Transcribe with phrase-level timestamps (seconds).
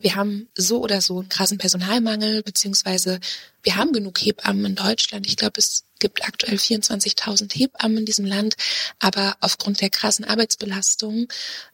[0.00, 3.18] Wir haben so oder so einen krassen Personalmangel, beziehungsweise
[3.64, 5.26] wir haben genug Hebammen in Deutschland.
[5.26, 8.54] Ich glaube, es gibt aktuell 24.000 Hebammen in diesem Land,
[9.00, 11.26] aber aufgrund der krassen Arbeitsbelastung,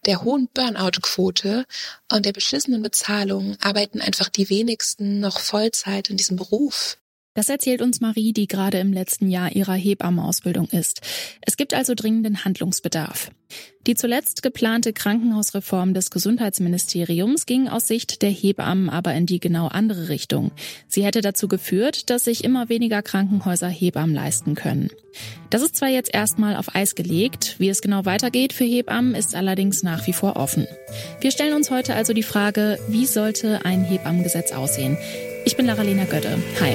[0.06, 1.66] der hohen Burnout-Quote
[2.10, 6.96] und der beschissenen Bezahlung arbeiten einfach die wenigsten noch Vollzeit in diesem Beruf.
[7.34, 11.00] Das erzählt uns Marie, die gerade im letzten Jahr ihrer Hebammenausbildung ist.
[11.40, 13.30] Es gibt also dringenden Handlungsbedarf.
[13.88, 19.66] Die zuletzt geplante Krankenhausreform des Gesundheitsministeriums ging aus Sicht der Hebammen aber in die genau
[19.66, 20.52] andere Richtung.
[20.86, 24.90] Sie hätte dazu geführt, dass sich immer weniger Krankenhäuser Hebammen leisten können.
[25.50, 29.34] Das ist zwar jetzt erstmal auf Eis gelegt, wie es genau weitergeht für Hebammen ist
[29.34, 30.66] allerdings nach wie vor offen.
[31.20, 34.96] Wir stellen uns heute also die Frage, wie sollte ein Hebammengesetz aussehen?
[35.44, 36.38] Ich bin Lara-Lena Götte.
[36.60, 36.74] Hi.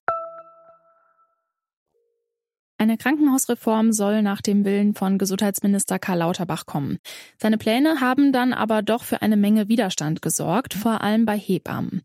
[2.81, 6.97] Eine Krankenhausreform soll nach dem Willen von Gesundheitsminister Karl Lauterbach kommen.
[7.37, 12.01] Seine Pläne haben dann aber doch für eine Menge Widerstand gesorgt, vor allem bei Hebammen.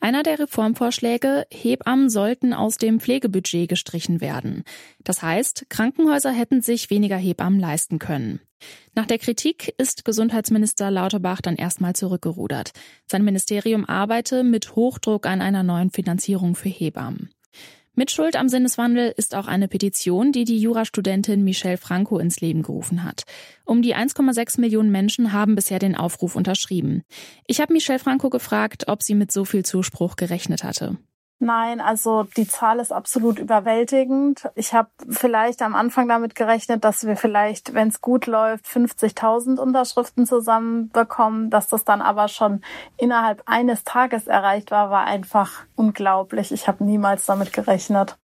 [0.00, 4.64] Einer der Reformvorschläge, Hebammen sollten aus dem Pflegebudget gestrichen werden.
[5.04, 8.40] Das heißt, Krankenhäuser hätten sich weniger Hebammen leisten können.
[8.96, 12.72] Nach der Kritik ist Gesundheitsminister Lauterbach dann erstmal zurückgerudert.
[13.08, 17.30] Sein Ministerium arbeite mit Hochdruck an einer neuen Finanzierung für Hebammen.
[17.98, 23.04] Mitschuld am Sinneswandel ist auch eine Petition, die die Jurastudentin Michelle Franco ins Leben gerufen
[23.04, 23.22] hat.
[23.64, 27.04] Um die 1,6 Millionen Menschen haben bisher den Aufruf unterschrieben.
[27.46, 30.98] Ich habe Michelle Franco gefragt, ob sie mit so viel Zuspruch gerechnet hatte.
[31.38, 34.48] Nein, also die Zahl ist absolut überwältigend.
[34.54, 39.58] Ich habe vielleicht am Anfang damit gerechnet, dass wir vielleicht, wenn es gut läuft, 50.000
[39.58, 41.50] Unterschriften zusammenbekommen.
[41.50, 42.62] Dass das dann aber schon
[42.96, 46.52] innerhalb eines Tages erreicht war, war einfach unglaublich.
[46.52, 48.16] Ich habe niemals damit gerechnet.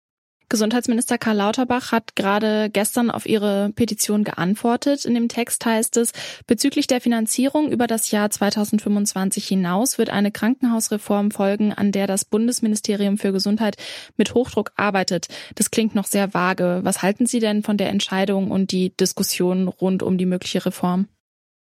[0.51, 5.05] Gesundheitsminister Karl Lauterbach hat gerade gestern auf Ihre Petition geantwortet.
[5.05, 6.11] In dem Text heißt es,
[6.45, 12.25] bezüglich der Finanzierung über das Jahr 2025 hinaus wird eine Krankenhausreform folgen, an der das
[12.25, 13.77] Bundesministerium für Gesundheit
[14.17, 15.27] mit Hochdruck arbeitet.
[15.55, 16.81] Das klingt noch sehr vage.
[16.83, 21.07] Was halten Sie denn von der Entscheidung und die Diskussion rund um die mögliche Reform?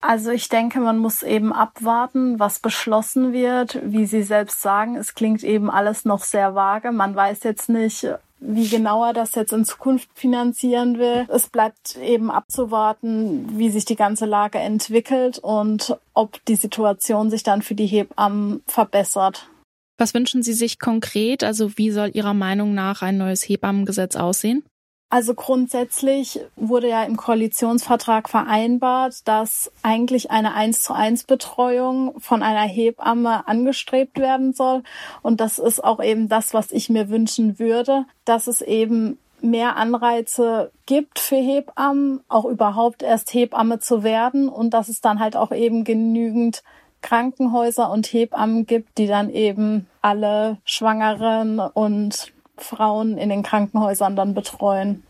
[0.02, 3.80] Also ich denke, man muss eben abwarten, was beschlossen wird.
[3.84, 6.92] Wie Sie selbst sagen, es klingt eben alles noch sehr vage.
[6.92, 8.06] Man weiß jetzt nicht,
[8.40, 11.26] wie genau er das jetzt in Zukunft finanzieren will.
[11.30, 17.44] Es bleibt eben abzuwarten, wie sich die ganze Lage entwickelt und ob die Situation sich
[17.44, 19.50] dann für die Hebammen verbessert.
[19.98, 21.44] Was wünschen Sie sich konkret?
[21.44, 24.64] Also wie soll Ihrer Meinung nach ein neues Hebammengesetz aussehen?
[25.10, 32.42] Also grundsätzlich wurde ja im Koalitionsvertrag vereinbart, dass eigentlich eine eins zu eins Betreuung von
[32.42, 34.84] einer Hebamme angestrebt werden soll.
[35.22, 39.76] Und das ist auch eben das, was ich mir wünschen würde, dass es eben mehr
[39.76, 45.38] Anreize gibt für Hebammen, auch überhaupt erst Hebamme zu werden und dass es dann halt
[45.38, 46.64] auch eben genügend
[47.02, 54.34] Krankenhäuser und Hebammen gibt, die dann eben alle Schwangeren und Frauen in den Krankenhäusern dann
[54.34, 55.04] betreuen.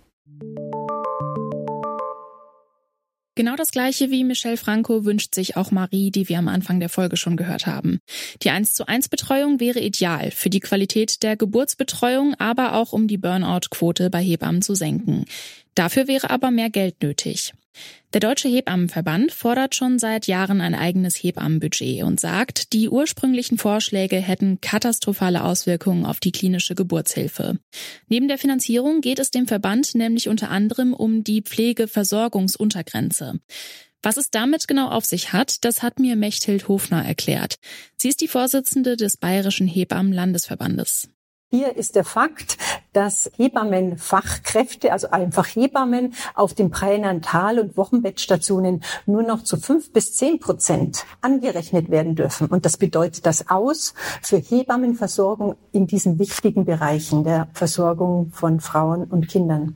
[3.37, 6.87] Genau das gleiche wie Michelle Franco wünscht sich auch Marie, die wir am Anfang der
[6.87, 7.99] Folge schon gehört haben.
[8.43, 13.09] Die 1 zu 1 Betreuung wäre ideal für die Qualität der Geburtsbetreuung, aber auch um
[13.09, 15.25] die Burnout-Quote bei Hebammen zu senken.
[15.75, 17.53] Dafür wäre aber mehr Geld nötig.
[18.13, 24.17] Der Deutsche Hebammenverband fordert schon seit Jahren ein eigenes Hebammenbudget und sagt, die ursprünglichen Vorschläge
[24.17, 27.59] hätten katastrophale Auswirkungen auf die klinische Geburtshilfe.
[28.07, 33.39] Neben der Finanzierung geht es dem Verband nämlich unter anderem um die Pflegeversorgungsuntergrenze.
[34.01, 37.55] Was es damit genau auf sich hat, das hat mir Mechthild Hofner erklärt.
[37.97, 41.09] Sie ist die Vorsitzende des Bayerischen Hebammenlandesverbandes.
[41.49, 42.57] Hier ist der Fakt,
[42.95, 50.13] dass Hebammenfachkräfte, also einfach Hebammen, auf den Pränatal- und Wochenbettstationen nur noch zu fünf bis
[50.13, 52.47] zehn Prozent angerechnet werden dürfen.
[52.47, 59.03] Und das bedeutet das aus für Hebammenversorgung in diesen wichtigen Bereichen der Versorgung von Frauen
[59.03, 59.75] und Kindern.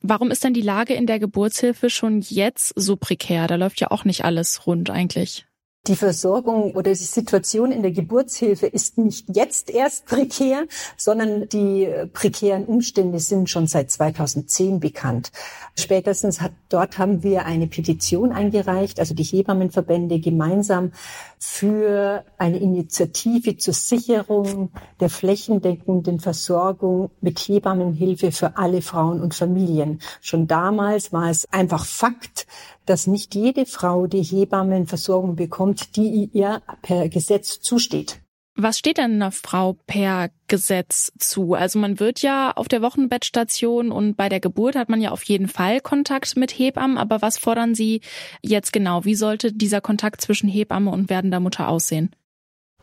[0.00, 3.48] Warum ist denn die Lage in der Geburtshilfe schon jetzt so prekär?
[3.48, 5.47] Da läuft ja auch nicht alles rund eigentlich.
[5.88, 10.66] Die Versorgung oder die Situation in der Geburtshilfe ist nicht jetzt erst prekär,
[10.98, 15.32] sondern die prekären Umstände sind schon seit 2010 bekannt.
[15.78, 20.92] Spätestens hat, dort haben wir eine Petition eingereicht, also die Hebammenverbände gemeinsam
[21.38, 24.70] für eine Initiative zur Sicherung
[25.00, 30.00] der flächendeckenden Versorgung mit Hebammenhilfe für alle Frauen und Familien.
[30.20, 32.46] Schon damals war es einfach Fakt,
[32.88, 38.20] dass nicht jede Frau die Hebammenversorgung bekommt, die ihr per Gesetz zusteht.
[38.60, 41.54] Was steht denn einer Frau per Gesetz zu?
[41.54, 45.22] Also man wird ja auf der Wochenbettstation und bei der Geburt hat man ja auf
[45.22, 48.00] jeden Fall Kontakt mit Hebammen, aber was fordern Sie
[48.42, 49.04] jetzt genau?
[49.04, 52.10] Wie sollte dieser Kontakt zwischen Hebamme und werdender Mutter aussehen?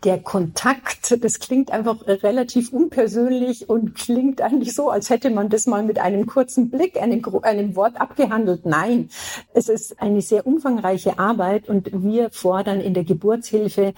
[0.04, 5.66] Der Kontakt, das klingt einfach relativ unpersönlich und klingt eigentlich so, als hätte man das
[5.66, 8.66] mal mit einem kurzen Blick, einem, einem Wort abgehandelt.
[8.66, 9.10] Nein,
[9.54, 13.94] es ist eine sehr umfangreiche Arbeit und wir fordern in der Geburtshilfe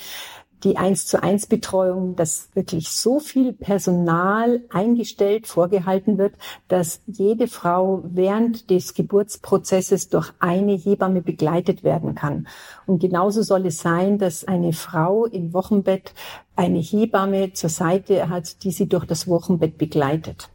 [0.63, 6.35] die eins zu eins Betreuung, dass wirklich so viel Personal eingestellt vorgehalten wird,
[6.67, 12.47] dass jede Frau während des Geburtsprozesses durch eine Hebamme begleitet werden kann.
[12.85, 16.13] Und genauso soll es sein, dass eine Frau im Wochenbett
[16.55, 20.49] eine Hebamme zur Seite hat, die sie durch das Wochenbett begleitet.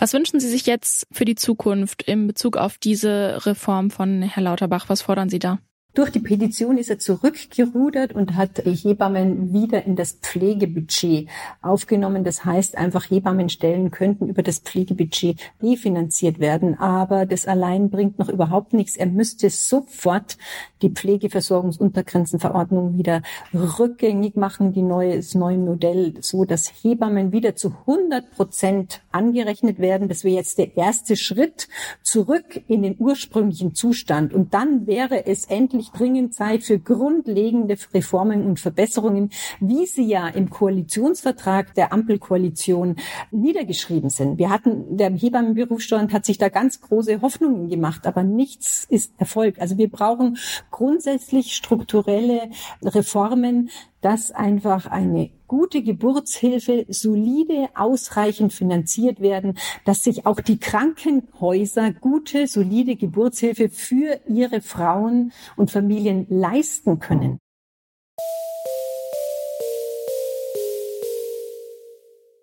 [0.00, 4.44] Was wünschen Sie sich jetzt für die Zukunft in Bezug auf diese Reform von Herr
[4.44, 4.88] Lauterbach?
[4.88, 5.58] Was fordern Sie da?
[5.94, 11.28] Durch die Petition ist er zurückgerudert und hat Hebammen wieder in das Pflegebudget
[11.60, 12.22] aufgenommen.
[12.22, 16.78] Das heißt, einfach Hebammenstellen könnten über das Pflegebudget refinanziert werden.
[16.78, 18.96] Aber das allein bringt noch überhaupt nichts.
[18.96, 20.38] Er müsste sofort
[20.82, 27.74] die Pflegeversorgungsuntergrenzenverordnung wieder rückgängig machen, die neue, das neue Modell, so dass Hebammen wieder zu
[27.86, 30.08] 100 Prozent angerechnet werden.
[30.08, 31.68] Das wäre jetzt der erste Schritt
[32.02, 34.32] zurück in den ursprünglichen Zustand.
[34.32, 39.30] Und dann wäre es endlich wirklich dringend Zeit für grundlegende Reformen und Verbesserungen,
[39.60, 42.96] wie sie ja im Koalitionsvertrag der Ampelkoalition
[43.30, 44.38] niedergeschrieben sind.
[44.38, 49.60] Wir hatten, der Hebammenberufsstand hat sich da ganz große Hoffnungen gemacht, aber nichts ist Erfolg.
[49.60, 50.38] Also wir brauchen
[50.72, 52.50] grundsätzlich strukturelle
[52.82, 61.92] Reformen, dass einfach eine gute Geburtshilfe solide, ausreichend finanziert werden, dass sich auch die Krankenhäuser
[61.92, 67.38] gute, solide Geburtshilfe für ihre Frauen und Familien leisten können.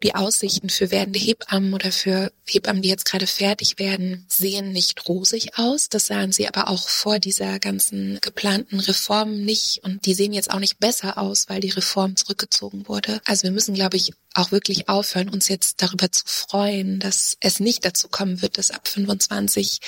[0.06, 5.10] Die Aussichten für werdende Hebammen oder für Hebammen, die jetzt gerade fertig werden, sehen nicht
[5.10, 5.90] rosig aus.
[5.90, 9.82] Das sahen sie aber auch vor dieser ganzen geplanten Reform nicht.
[9.84, 13.20] Und die sehen jetzt auch nicht besser aus, weil die Reform zurückgezogen wurde.
[13.26, 17.60] Also wir müssen, glaube ich, auch wirklich aufhören, uns jetzt darüber zu freuen, dass es
[17.60, 19.80] nicht dazu kommen wird, dass ab 25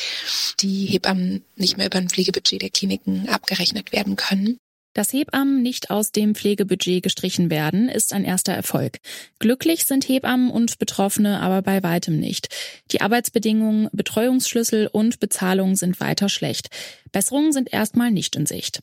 [0.61, 4.57] die Hebammen nicht mehr über ein Pflegebudget der Kliniken abgerechnet werden können.
[4.97, 8.97] Dass Hebammen nicht aus dem Pflegebudget gestrichen werden, ist ein erster Erfolg.
[9.37, 12.49] Glücklich sind Hebammen und Betroffene aber bei weitem nicht.
[12.89, 16.69] Die Arbeitsbedingungen, Betreuungsschlüssel und Bezahlung sind weiter schlecht.
[17.11, 18.79] Besserungen sind erstmal nicht in Sicht.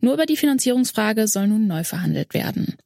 [0.00, 2.76] Nur über die Finanzierungsfrage soll nun neu verhandelt werden.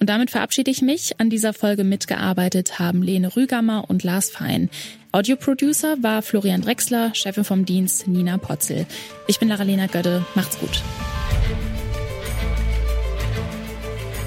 [0.00, 1.20] Und damit verabschiede ich mich.
[1.20, 4.70] An dieser Folge mitgearbeitet haben Lene Rügammer und Lars Fein.
[5.12, 8.86] Audioproducer war Florian Drexler, Chefin vom Dienst Nina Potzel.
[9.26, 10.24] Ich bin Lara-Lena Gödde.
[10.34, 10.82] Macht's gut.